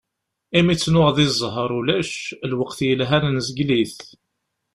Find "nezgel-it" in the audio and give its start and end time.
3.35-3.97